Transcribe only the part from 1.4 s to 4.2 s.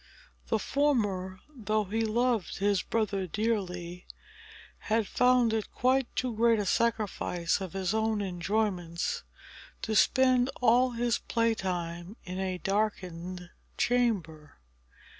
though he loved his brother dearly,